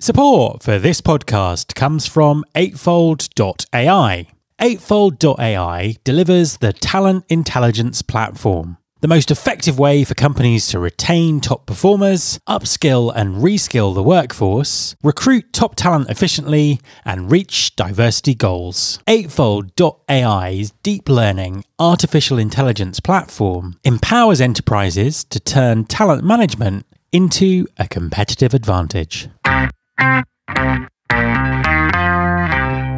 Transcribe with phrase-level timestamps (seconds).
[0.00, 4.28] Support for this podcast comes from Eightfold.ai.
[4.60, 11.66] Eightfold.ai delivers the talent intelligence platform, the most effective way for companies to retain top
[11.66, 19.00] performers, upskill and reskill the workforce, recruit top talent efficiently, and reach diversity goals.
[19.08, 28.54] Eightfold.ai's deep learning artificial intelligence platform empowers enterprises to turn talent management into a competitive
[28.54, 29.28] advantage.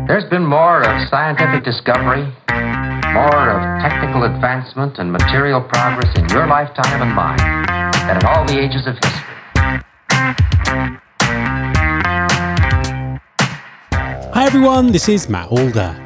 [0.06, 2.24] There's been more of scientific discovery,
[3.12, 7.38] more of technical advancement and material progress in your lifetime and mine
[8.06, 9.26] than in all the ages of history.
[14.32, 15.96] Hi everyone, this is Matt Alder.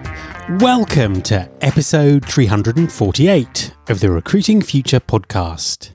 [0.61, 5.91] Welcome to episode 348 of the Recruiting Future podcast.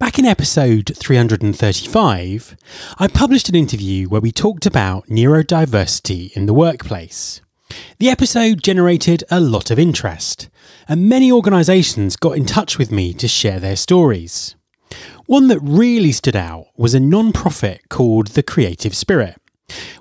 [0.00, 2.56] Back in episode 335,
[2.98, 7.40] I published an interview where we talked about neurodiversity in the workplace.
[7.98, 10.50] The episode generated a lot of interest,
[10.88, 14.56] and many organisations got in touch with me to share their stories.
[15.26, 19.36] One that really stood out was a non profit called The Creative Spirit,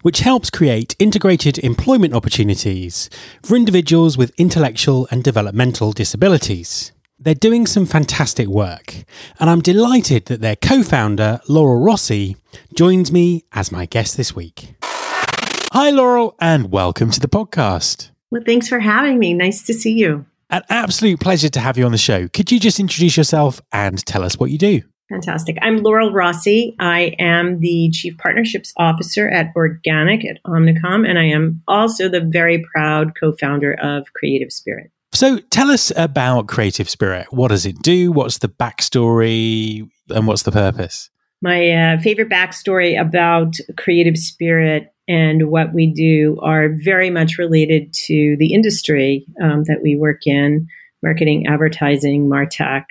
[0.02, 3.12] which helps create integrated employment opportunities
[3.44, 6.94] for individuals with intellectual and developmental disabilities.
[7.20, 8.96] They're doing some fantastic work,
[9.40, 12.38] and I'm delighted that their co founder, Laurel Rossi,
[12.74, 14.74] joins me as my guest this week.
[14.82, 18.10] Hi, Laurel, and welcome to the podcast.
[18.32, 19.36] Well, thanks for having me.
[19.36, 20.26] Nice to see you.
[20.50, 22.28] An absolute pleasure to have you on the show.
[22.30, 24.82] Could you just introduce yourself and tell us what you do?
[25.10, 25.58] Fantastic.
[25.62, 26.76] I'm Laurel Rossi.
[26.80, 32.22] I am the Chief Partnerships Officer at Organic at Omnicom, and I am also the
[32.22, 34.90] very proud co founder of Creative Spirit.
[35.14, 37.28] So tell us about Creative Spirit.
[37.32, 38.12] What does it do?
[38.12, 39.88] What's the backstory?
[40.10, 41.10] And what's the purpose?
[41.42, 47.94] My uh, favorite backstory about Creative Spirit and what we do are very much related
[48.06, 50.68] to the industry um, that we work in
[51.04, 52.86] marketing, advertising, MarTech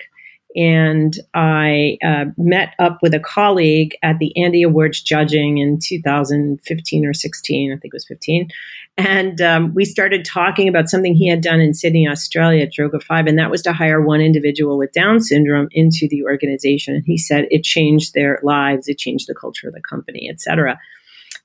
[0.55, 7.05] and I uh, met up with a colleague at the Andy Awards judging in 2015
[7.05, 8.49] or 16, I think it was 15.
[8.97, 13.01] And um, we started talking about something he had done in Sydney, Australia at Droga
[13.01, 16.95] 5, and that was to hire one individual with Down syndrome into the organization.
[16.95, 20.39] And he said it changed their lives, it changed the culture of the company, et
[20.39, 20.79] cetera.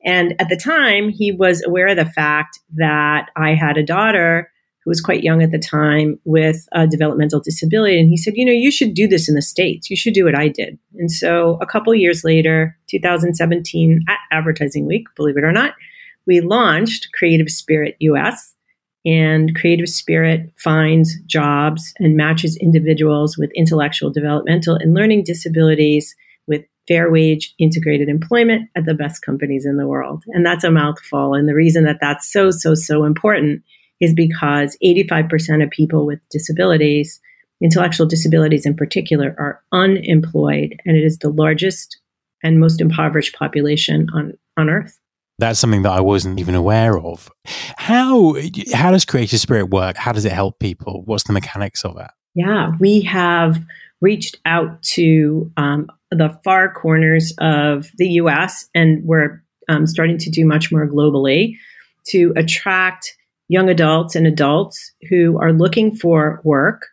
[0.05, 4.51] And at the time, he was aware of the fact that I had a daughter
[4.85, 7.99] who was quite young at the time with a developmental disability.
[7.99, 9.91] And he said, You know, you should do this in the States.
[9.91, 10.79] You should do what I did.
[10.95, 15.75] And so a couple years later, 2017, at Advertising Week, believe it or not,
[16.27, 18.55] we launched Creative Spirit US.
[19.07, 26.15] And Creative Spirit finds jobs and matches individuals with intellectual, developmental, and learning disabilities
[26.47, 30.25] with fair wage integrated employment at the best companies in the world.
[30.29, 31.35] And that's a mouthful.
[31.35, 33.63] And the reason that that's so, so, so important
[34.01, 37.21] is because 85% of people with disabilities,
[37.61, 41.99] intellectual disabilities in particular, are unemployed, and it is the largest
[42.43, 44.99] and most impoverished population on, on earth.
[45.39, 47.31] That's something that I wasn't even aware of.
[47.77, 48.35] How
[48.73, 49.97] how does Creative Spirit work?
[49.97, 51.03] How does it help people?
[51.05, 52.11] What's the mechanics of it?
[52.35, 53.65] Yeah, we have
[54.01, 58.69] reached out to um, the far corners of the U.S.
[58.75, 61.57] and we're um, starting to do much more globally
[62.09, 63.15] to attract
[63.49, 66.87] young adults and adults who are looking for work.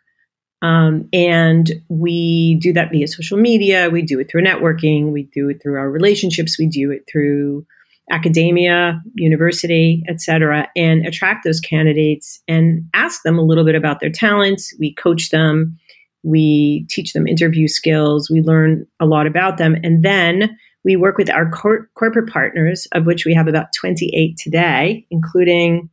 [0.62, 3.90] Um, and we do that via social media.
[3.90, 5.12] We do it through networking.
[5.12, 6.58] We do it through our relationships.
[6.58, 7.66] We do it through
[8.10, 14.10] academia, university, etc., and attract those candidates and ask them a little bit about their
[14.10, 14.74] talents.
[14.78, 15.76] We coach them.
[16.22, 18.30] We teach them interview skills.
[18.30, 19.76] We learn a lot about them.
[19.82, 24.36] And then we work with our cor- corporate partners, of which we have about 28
[24.38, 25.90] today, including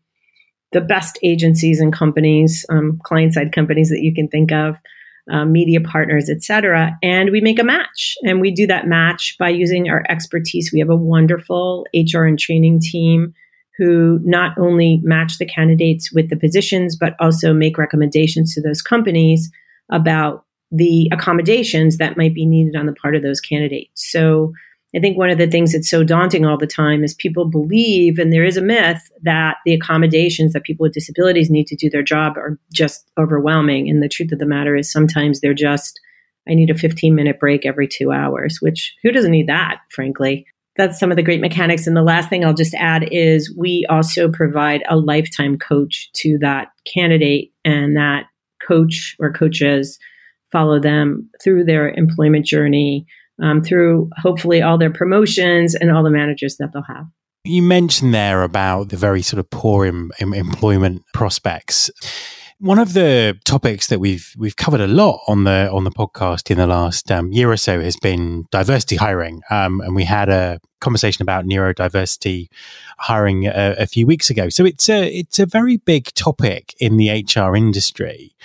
[0.73, 4.77] the best agencies and companies, um, client side companies that you can think of,
[5.31, 6.97] uh, media partners, etc.
[7.01, 10.71] And we make a match, and we do that match by using our expertise.
[10.73, 13.33] We have a wonderful HR and training team
[13.77, 18.81] who not only match the candidates with the positions, but also make recommendations to those
[18.81, 19.49] companies
[19.91, 24.11] about the accommodations that might be needed on the part of those candidates.
[24.11, 24.53] So
[24.95, 28.19] I think one of the things that's so daunting all the time is people believe,
[28.19, 31.89] and there is a myth, that the accommodations that people with disabilities need to do
[31.89, 33.89] their job are just overwhelming.
[33.89, 35.99] And the truth of the matter is sometimes they're just,
[36.47, 40.45] I need a 15 minute break every two hours, which who doesn't need that, frankly?
[40.75, 41.87] That's some of the great mechanics.
[41.87, 46.37] And the last thing I'll just add is we also provide a lifetime coach to
[46.41, 48.25] that candidate, and that
[48.67, 49.97] coach or coaches
[50.51, 53.07] follow them through their employment journey
[53.41, 57.05] um, through hopefully all their promotions and all the managers that they'll have.
[57.45, 61.89] You mentioned there about the very sort of poor em- em- employment prospects.
[62.59, 66.49] One of the topics that we've we've covered a lot on the on the podcast
[66.49, 70.29] in the last um, year or so has been diversity hiring, um, and we had
[70.29, 72.47] a conversation about neurodiversity
[72.99, 74.47] hiring a, a, few weeks ago.
[74.47, 78.35] So it's a it's a very big topic in the HR industry.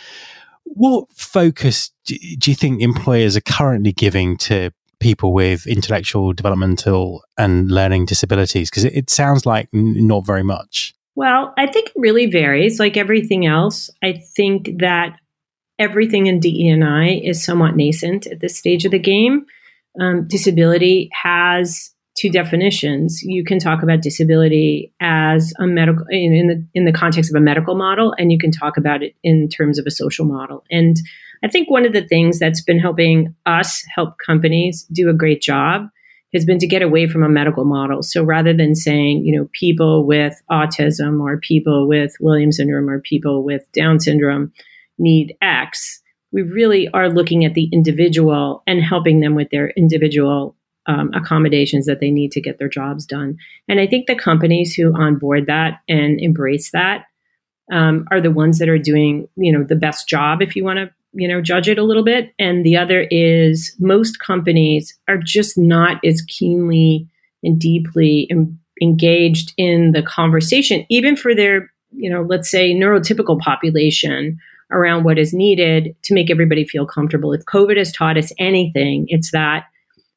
[0.64, 4.70] What focus do, do you think employers are currently giving to
[5.00, 8.70] people with intellectual, developmental, and learning disabilities?
[8.70, 10.94] Because it, it, sounds like n- not very much.
[11.14, 12.78] Well, I think it really varies.
[12.78, 15.16] Like everything else, I think that
[15.78, 19.46] everything in DEI is somewhat nascent at this stage of the game.
[20.00, 23.22] Um, disability has two definitions.
[23.22, 27.40] You can talk about disability as a medical in, in the in the context of
[27.40, 30.64] a medical model, and you can talk about it in terms of a social model.
[30.70, 30.96] And
[31.42, 35.40] I think one of the things that's been helping us help companies do a great
[35.42, 35.88] job
[36.34, 38.02] has been to get away from a medical model.
[38.02, 43.00] So rather than saying, you know, people with autism or people with Williams syndrome or
[43.00, 44.52] people with Down syndrome
[44.98, 50.54] need X, we really are looking at the individual and helping them with their individual
[50.86, 53.38] um, accommodations that they need to get their jobs done.
[53.68, 57.04] And I think the companies who onboard that and embrace that
[57.70, 60.78] um, are the ones that are doing, you know, the best job, if you want
[60.78, 62.32] to, you know, judge it a little bit.
[62.38, 67.08] And the other is most companies are just not as keenly
[67.42, 73.38] and deeply em- engaged in the conversation, even for their, you know, let's say neurotypical
[73.38, 74.38] population
[74.70, 77.32] around what is needed to make everybody feel comfortable.
[77.32, 79.64] If COVID has taught us anything, it's that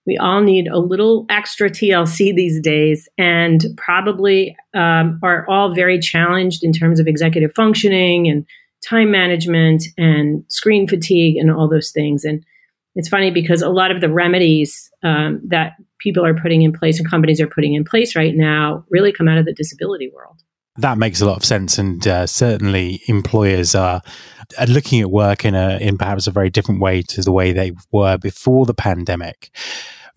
[0.05, 5.99] we all need a little extra TLC these days and probably um, are all very
[5.99, 8.45] challenged in terms of executive functioning and
[8.83, 12.23] time management and screen fatigue and all those things.
[12.23, 12.43] And
[12.95, 16.99] it's funny because a lot of the remedies um, that people are putting in place
[16.99, 20.41] and companies are putting in place right now really come out of the disability world.
[20.77, 24.01] That makes a lot of sense, and uh, certainly employers are,
[24.67, 27.71] looking at work in a in perhaps a very different way to the way they
[27.91, 29.49] were before the pandemic.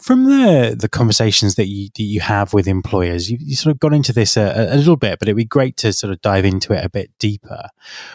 [0.00, 3.80] From the the conversations that you that you have with employers, you, you sort of
[3.80, 6.44] got into this a, a, little bit, but it'd be great to sort of dive
[6.44, 7.68] into it a bit deeper.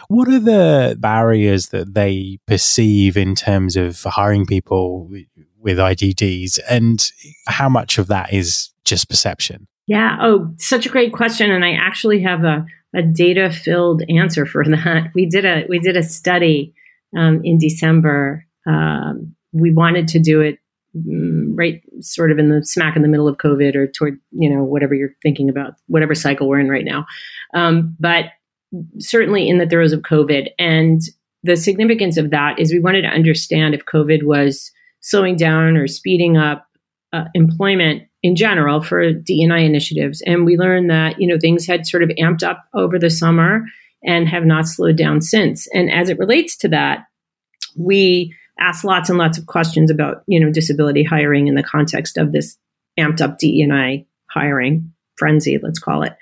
[0.08, 5.10] What are the barriers that they perceive in terms of hiring people
[5.58, 7.10] with IDDs, and
[7.46, 9.66] how much of that is just perception?
[9.90, 10.18] Yeah.
[10.20, 11.50] Oh, such a great question.
[11.50, 15.10] And I actually have a, a data filled answer for that.
[15.16, 16.74] We did a, we did a study
[17.16, 18.46] um, in December.
[18.68, 20.59] Um, we wanted to do it
[20.94, 24.64] right sort of in the smack in the middle of COVID or toward, you know,
[24.64, 27.06] whatever you're thinking about, whatever cycle we're in right now.
[27.54, 28.26] Um, but
[28.98, 30.48] certainly in the throes of COVID.
[30.58, 31.00] And
[31.42, 34.70] the significance of that is we wanted to understand if COVID was
[35.00, 36.66] slowing down or speeding up
[37.12, 40.22] uh, employment in general for DEI initiatives.
[40.26, 43.64] And we learned that, you know, things had sort of amped up over the summer
[44.04, 45.66] and have not slowed down since.
[45.74, 47.04] And as it relates to that,
[47.76, 52.16] we asked lots and lots of questions about, you know, disability hiring in the context
[52.16, 52.56] of this
[52.98, 56.16] amped up DEI hiring frenzy, let's call it.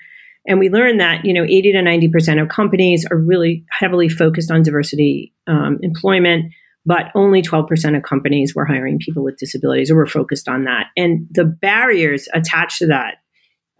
[0.47, 4.49] And we learned that, you know, 80 to 90% of companies are really heavily focused
[4.49, 6.53] on diversity um, employment
[6.85, 10.87] but only 12% of companies were hiring people with disabilities or were focused on that.
[10.95, 13.17] And the barriers attached to that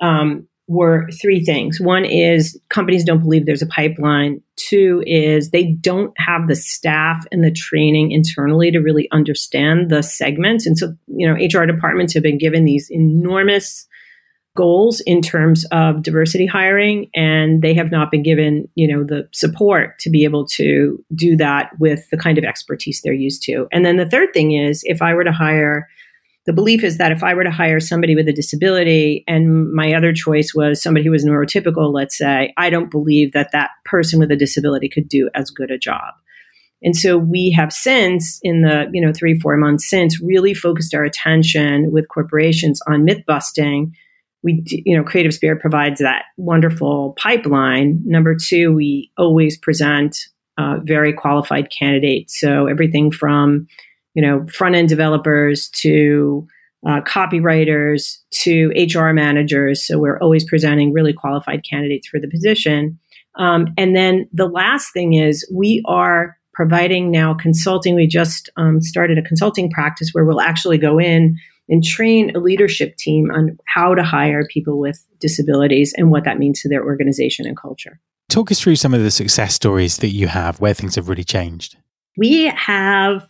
[0.01, 1.81] um, were three things.
[1.81, 4.39] One is companies don't believe there's a pipeline.
[4.55, 10.03] Two is they don't have the staff and the training internally to really understand the
[10.03, 10.67] segments.
[10.67, 13.87] And so, you know, HR departments have been given these enormous
[14.55, 19.27] goals in terms of diversity hiring and they have not been given you know the
[19.31, 23.67] support to be able to do that with the kind of expertise they're used to
[23.71, 25.87] and then the third thing is if i were to hire
[26.49, 29.93] the belief is that if i were to hire somebody with a disability and my
[29.93, 34.19] other choice was somebody who was neurotypical let's say i don't believe that that person
[34.19, 36.13] with a disability could do as good a job.
[36.81, 40.93] And so we have since, in the you know three four months since, really focused
[40.93, 43.93] our attention with corporations on myth busting.
[44.43, 48.01] We you know creative spirit provides that wonderful pipeline.
[48.05, 50.17] Number two we always present
[50.57, 52.39] uh, very qualified candidates.
[52.39, 53.67] So everything from
[54.13, 56.47] you know front end developers to
[56.87, 62.97] uh, copywriters to hr managers so we're always presenting really qualified candidates for the position
[63.37, 68.81] um, and then the last thing is we are providing now consulting we just um,
[68.81, 71.37] started a consulting practice where we'll actually go in
[71.69, 76.39] and train a leadership team on how to hire people with disabilities and what that
[76.39, 77.99] means to their organization and culture.
[78.29, 81.23] Talk us through some of the success stories that you have where things have really
[81.23, 81.77] changed.
[82.17, 83.27] We have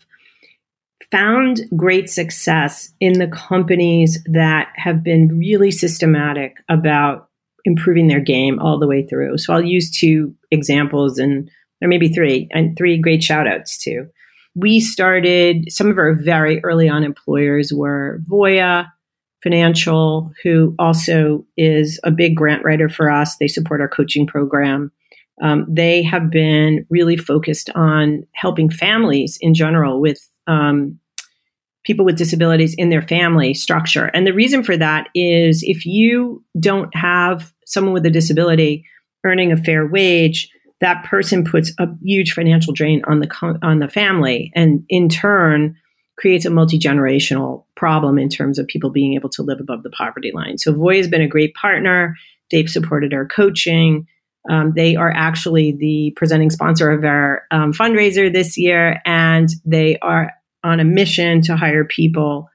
[1.12, 7.30] found great success in the companies that have been really systematic about
[7.66, 9.38] improving their game all the way through.
[9.38, 11.50] So I'll use two examples and
[11.82, 14.08] or maybe three and three great shout outs too.
[14.56, 18.88] We started some of our very early on employers were Voya
[19.42, 23.38] Financial, who also is a big grant writer for us.
[23.38, 24.92] They support our coaching program.
[25.42, 31.00] Um, they have been really focused on helping families in general with um,
[31.86, 34.06] people with disabilities in their family structure.
[34.14, 38.86] And the reason for that is if you don't have someone with a disability
[39.26, 40.50] earning a fair wage,
[40.82, 45.76] that person puts a huge financial drain on the on the family, and in turn
[46.18, 49.90] creates a multi generational problem in terms of people being able to live above the
[49.90, 50.58] poverty line.
[50.58, 52.16] So Voya has been a great partner.
[52.52, 54.08] They've supported our coaching.
[54.50, 59.98] Um, they are actually the presenting sponsor of our um, fundraiser this year, and they
[60.00, 60.32] are
[60.64, 62.50] on a mission to hire people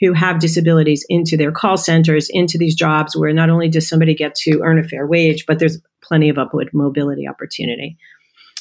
[0.00, 4.14] who have disabilities into their call centers, into these jobs where not only does somebody
[4.14, 7.96] get to earn a fair wage, but there's plenty of upward mobility opportunity.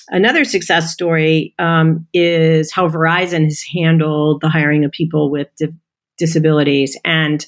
[0.09, 5.67] Another success story um, is how Verizon has handled the hiring of people with di-
[6.17, 6.97] disabilities.
[7.05, 7.45] And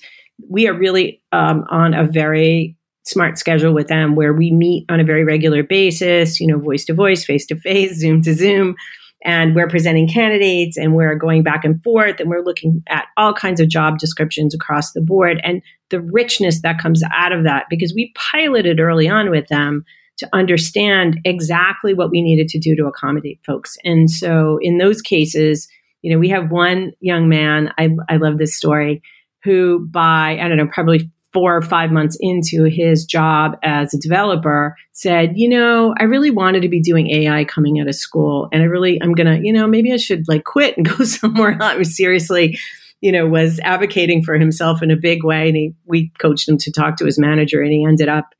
[0.50, 5.00] we are really um, on a very smart schedule with them where we meet on
[5.00, 8.76] a very regular basis, you know, voice to voice, face to face, Zoom to Zoom
[9.24, 13.34] and we're presenting candidates and we're going back and forth and we're looking at all
[13.34, 17.66] kinds of job descriptions across the board and the richness that comes out of that
[17.70, 19.84] because we piloted early on with them
[20.18, 23.78] to understand exactly what we needed to do to accommodate folks.
[23.84, 25.68] And so in those cases
[26.02, 29.02] you know we have one young man i, I love this story
[29.44, 34.00] who by i don't know probably four or five months into his job as a
[34.00, 38.50] developer said, you know, I really wanted to be doing AI coming out of school.
[38.52, 41.58] And I really, I'm to, you know, maybe I should like quit and go somewhere
[41.62, 41.96] else.
[41.96, 42.58] Seriously,
[43.02, 45.48] you know, was advocating for himself in a big way.
[45.48, 48.34] And he, we coached him to talk to his manager and he ended up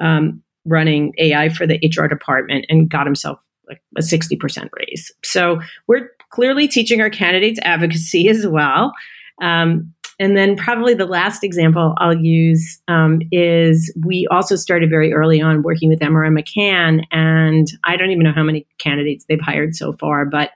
[0.00, 5.12] um, running AI for the HR department and got himself like a 60% raise.
[5.24, 8.92] So we're clearly teaching our candidates advocacy as well.
[9.42, 15.12] Um, and then probably the last example I'll use um, is we also started very
[15.12, 19.40] early on working with MRM McCann, and I don't even know how many candidates they've
[19.40, 20.50] hired so far, but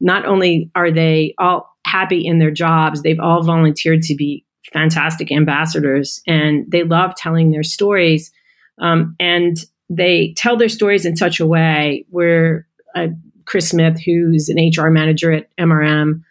[0.00, 5.30] not only are they all happy in their jobs, they've all volunteered to be fantastic
[5.30, 8.32] ambassadors, and they love telling their stories.
[8.80, 9.56] Um, and
[9.90, 13.08] they tell their stories in such a way where uh,
[13.44, 16.22] Chris Smith, who's an HR manager at MRM,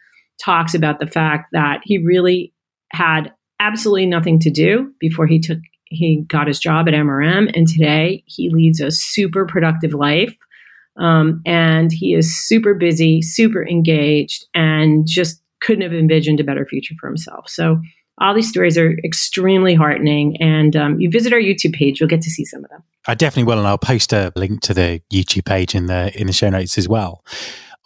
[0.42, 2.52] talks about the fact that he really
[2.92, 7.68] had absolutely nothing to do before he took he got his job at MRM, and
[7.68, 10.36] today he leads a super productive life.
[10.96, 16.66] Um, and he is super busy, super engaged, and just couldn't have envisioned a better
[16.66, 17.48] future for himself.
[17.48, 17.80] So
[18.20, 20.36] all these stories are extremely heartening.
[20.40, 22.82] And um, you visit our YouTube page, you'll get to see some of them.
[23.06, 26.26] I definitely will, and I'll post a link to the YouTube page in the in
[26.26, 27.22] the show notes as well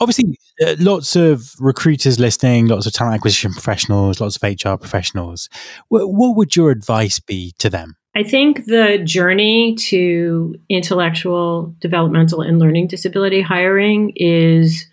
[0.01, 5.49] obviously uh, lots of recruiters listening, lots of talent acquisition professionals, lots of HR professionals.
[5.91, 7.97] W- what would your advice be to them?
[8.15, 14.87] I think the journey to intellectual, developmental, and learning disability hiring is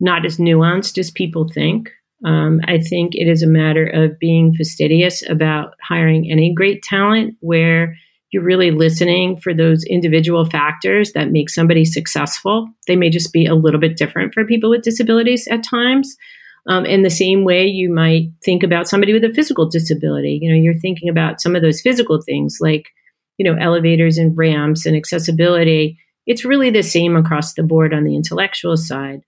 [0.00, 1.90] not as nuanced as people think.
[2.24, 7.36] Um, I think it is a matter of being fastidious about hiring any great talent
[7.40, 7.96] where
[8.34, 12.68] you're really listening for those individual factors that make somebody successful.
[12.88, 16.16] They may just be a little bit different for people with disabilities at times.
[16.68, 20.40] Um, in the same way, you might think about somebody with a physical disability.
[20.42, 22.88] You know, you're thinking about some of those physical things like,
[23.38, 25.96] you know, elevators and ramps and accessibility.
[26.26, 29.20] It's really the same across the board on the intellectual side.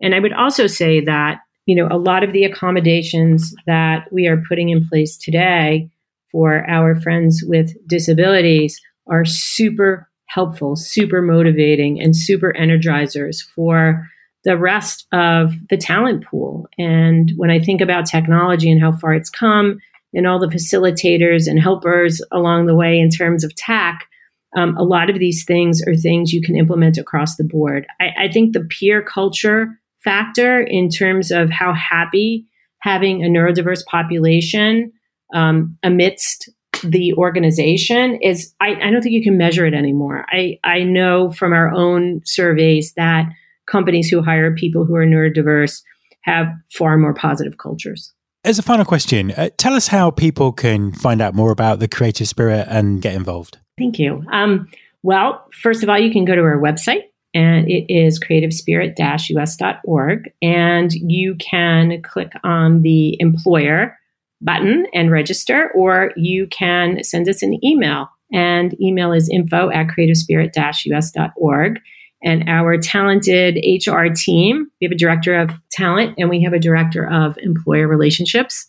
[0.00, 4.28] And I would also say that, you know, a lot of the accommodations that we
[4.28, 5.90] are putting in place today
[6.34, 14.04] for our friends with disabilities are super helpful, super motivating, and super energizers for
[14.42, 16.66] the rest of the talent pool.
[16.76, 19.78] And when I think about technology and how far it's come,
[20.12, 24.08] and all the facilitators and helpers along the way in terms of tech,
[24.56, 27.86] um, a lot of these things are things you can implement across the board.
[28.00, 29.68] I, I think the peer culture
[30.02, 32.48] factor, in terms of how happy
[32.80, 34.92] having a neurodiverse population
[35.32, 36.50] um, amidst
[36.82, 40.26] the organization is I, I, don't think you can measure it anymore.
[40.28, 43.26] I, I know from our own surveys that
[43.66, 45.82] companies who hire people who are neurodiverse
[46.22, 48.12] have far more positive cultures.
[48.44, 51.88] As a final question, uh, tell us how people can find out more about the
[51.88, 53.56] creative spirit and get involved.
[53.78, 54.22] Thank you.
[54.30, 54.68] Um,
[55.02, 60.32] well, first of all, you can go to our website, and it is creativespirit-us.org.
[60.42, 63.98] And you can click on the employer
[64.44, 68.08] button and register, or you can send us an email.
[68.32, 71.80] And email is info at creativespirit-us.org.
[72.22, 76.58] And our talented HR team, we have a director of talent and we have a
[76.58, 78.64] director of employer relationships.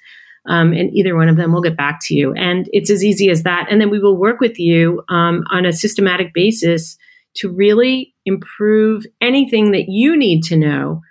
[0.47, 2.33] Um, and either one of them will get back to you.
[2.33, 3.67] And it's as easy as that.
[3.69, 6.97] And then we will work with you um, on a systematic basis
[7.37, 11.01] to really improve anything that you need to know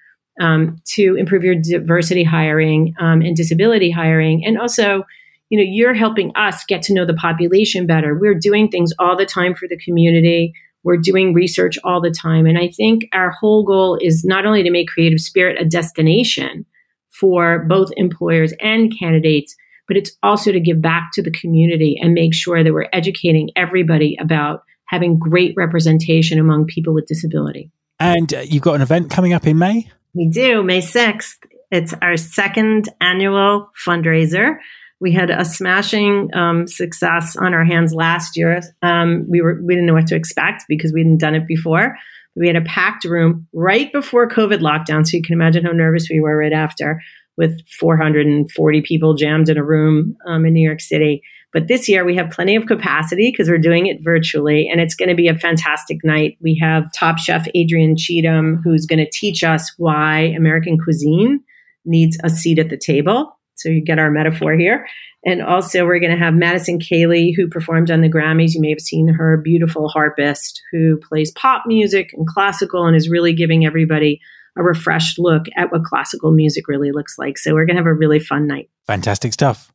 [0.40, 4.44] um, to improve your diversity hiring um, and disability hiring.
[4.44, 5.04] And also,
[5.50, 8.18] you know, you're helping us get to know the population better.
[8.18, 10.52] We're doing things all the time for the community.
[10.82, 12.46] We're doing research all the time.
[12.46, 16.66] And I think our whole goal is not only to make Creative Spirit a destination
[17.10, 19.54] for both employers and candidates,
[19.86, 23.50] but it's also to give back to the community and make sure that we're educating
[23.54, 27.70] everybody about having great representation among people with disability.
[28.00, 29.90] And uh, you've got an event coming up in May?
[30.14, 31.38] We do, May 6th.
[31.72, 34.58] It's our second annual fundraiser.
[35.00, 38.62] We had a smashing um, success on our hands last year.
[38.80, 41.96] Um, we were we didn't know what to expect because we hadn't done it before.
[42.36, 46.08] We had a packed room right before COVID lockdown, so you can imagine how nervous
[46.08, 47.02] we were right after,
[47.36, 51.22] with 440 people jammed in a room um, in New York City.
[51.54, 54.96] But this year we have plenty of capacity because we're doing it virtually and it's
[54.96, 56.36] going to be a fantastic night.
[56.42, 61.40] We have top chef Adrienne Cheatham who's going to teach us why American cuisine
[61.84, 63.38] needs a seat at the table.
[63.54, 64.86] So you get our metaphor here.
[65.24, 68.54] And also we're going to have Madison Calley who performed on the Grammys.
[68.54, 73.08] You may have seen her beautiful harpist who plays pop music and classical and is
[73.08, 74.20] really giving everybody
[74.58, 77.38] a refreshed look at what classical music really looks like.
[77.38, 78.70] So we're going to have a really fun night.
[78.86, 79.72] Fantastic stuff.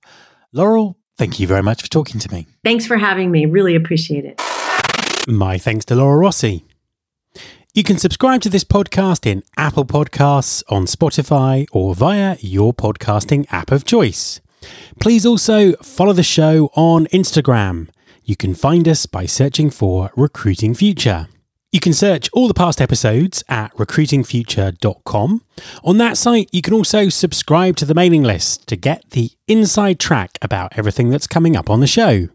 [0.51, 2.47] Laurel, Thank you very much for talking to me.
[2.63, 3.45] Thanks for having me.
[3.45, 4.41] Really appreciate it.
[5.27, 6.63] My thanks to Laura Rossi.
[7.73, 13.45] You can subscribe to this podcast in Apple Podcasts, on Spotify, or via your podcasting
[13.51, 14.39] app of choice.
[15.01, 17.89] Please also follow the show on Instagram.
[18.23, 21.27] You can find us by searching for Recruiting Future.
[21.71, 25.41] You can search all the past episodes at recruitingfuture.com.
[25.83, 29.99] On that site, you can also subscribe to the mailing list to get the inside
[29.99, 32.29] track about everything that's coming up on the show.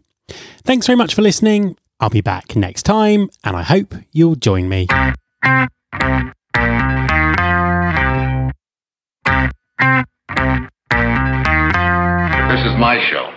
[0.63, 1.75] Thanks very much for listening.
[1.99, 4.87] I'll be back next time, and I hope you'll join me.
[12.47, 13.34] This is my show.